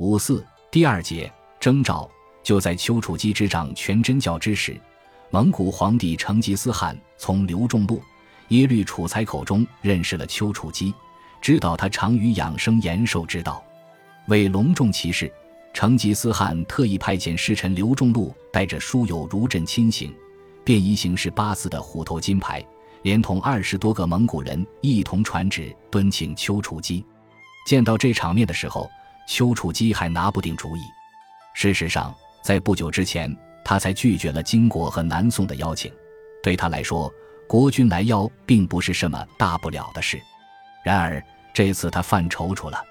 [0.00, 1.30] 五四第二节
[1.60, 2.10] 征兆，
[2.42, 4.80] 就在丘处机执掌全真教之时，
[5.28, 8.02] 蒙古皇帝成吉思汗从刘仲禄、
[8.48, 10.94] 耶律楚材口中认识了丘处机，
[11.42, 13.62] 知道他长于养生延寿之道。
[14.28, 15.30] 为隆重其事，
[15.74, 20.10] 成吉思汗特意派遣侍臣刘仲禄带着书友如朕亲行，
[20.64, 22.64] 便衣形式八字的虎头金牌，
[23.02, 27.04] 连同二十多个蒙古人一同传旨敦请丘处机。
[27.66, 28.90] 见到这场面的时候，
[29.26, 30.80] 丘处机还拿不定主意。
[31.54, 35.92] 事实上，在不久之前，他才拒绝了金国和南宋的邀请。
[36.42, 37.12] 对他来说，
[37.48, 40.20] 国君来邀并不是什么大不了的事。
[40.84, 41.22] 然而
[41.52, 42.82] 这次他犯踌躇了。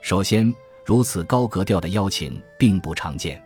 [0.00, 0.52] 首先，
[0.84, 3.42] 如此高格调的邀请并不常见，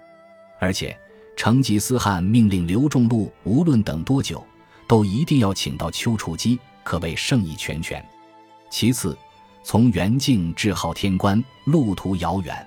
[0.58, 0.97] 而且
[1.36, 4.47] 成吉思汗命令刘仲禄无论等多久，
[4.86, 8.05] 都一定要请到丘处机，可谓盛意全全。
[8.70, 9.16] 其次，
[9.62, 12.66] 从元境至昊天关，路途遥远。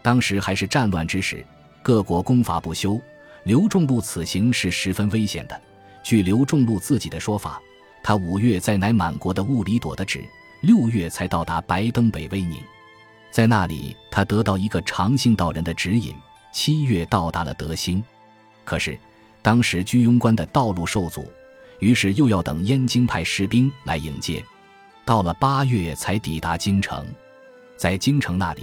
[0.00, 1.44] 当时还是战乱之时，
[1.82, 3.00] 各国攻伐不休。
[3.44, 5.60] 刘仲禄此行是十分危险的。
[6.02, 7.60] 据刘仲禄自己的说法，
[8.02, 10.24] 他五月在乃满国的兀里朵的旨，
[10.62, 12.60] 六月才到达白登北威宁，
[13.30, 16.14] 在那里他得到一个长信道人的指引，
[16.52, 18.02] 七月到达了德兴。
[18.64, 18.98] 可是
[19.42, 21.30] 当时居庸关的道路受阻，
[21.80, 24.44] 于是又要等燕京派士兵来迎接。
[25.04, 27.06] 到了八月才抵达京城，
[27.76, 28.62] 在京城那里，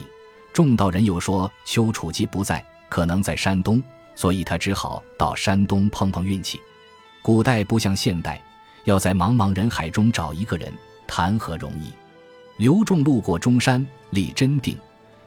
[0.53, 3.81] 众道人又说丘处机不在，可能在山东，
[4.15, 6.59] 所以他只好到山东碰碰运气。
[7.21, 8.41] 古代不像现代，
[8.85, 10.71] 要在茫茫人海中找一个人，
[11.05, 11.91] 谈何容易？
[12.55, 14.77] 刘仲路过中山，立真定，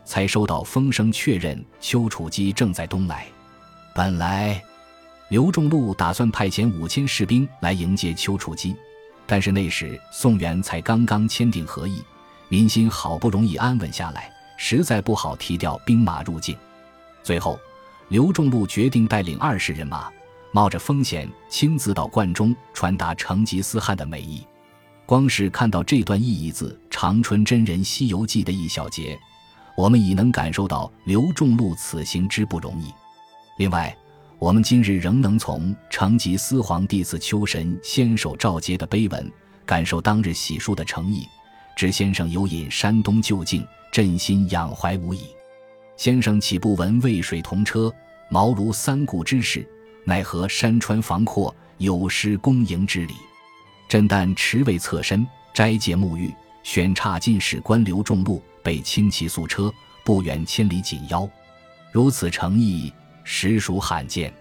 [0.05, 3.27] 才收到风声，确认丘处机正在东来。
[3.95, 4.63] 本来，
[5.29, 8.75] 刘仲路打算派遣五千士兵来迎接丘处机。
[9.27, 12.03] 但是那时宋元才刚刚签订和议，
[12.48, 16.56] 民心好不容易安稳下来，实在不好提调兵马入境。
[17.23, 17.59] 最后，
[18.09, 20.11] 刘仲禄决定带领二十人马，
[20.53, 24.47] 冒着风险亲自到关中传达成吉思汗的美意。
[25.07, 29.18] 光是看到这段意义字《长春真人西游记》的一小节，
[29.77, 32.92] 我们已能感受到刘仲禄此行之不容易。
[33.58, 33.95] 另外，
[34.42, 39.33] 我们今日仍能从成吉思皇弟子秋神先手召接的碑文，
[39.64, 41.25] 感受当日喜书的诚意。
[41.77, 45.29] 知先生有引山东旧境，朕心仰怀无已。
[45.97, 47.89] 先生岂不闻渭水同车，
[48.30, 49.64] 茅庐三顾之事？
[50.05, 53.14] 奈何山川房阔，有失恭迎之礼？
[53.89, 55.24] 朕但持位侧身，
[55.55, 59.73] 斋戒沐浴，选差进士官刘仲禄，备轻骑素车，
[60.05, 61.30] 不远千里紧邀。
[61.92, 62.92] 如此诚意。
[63.25, 64.33] 实属罕见，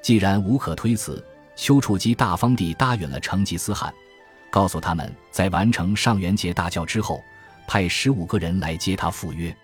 [0.00, 3.92] 既然无可推辞，丘处机大方地答应了成吉思汗，
[4.50, 7.22] 告诉他们在完成上元节大教之后，
[7.66, 9.54] 派十五个人来接他赴约。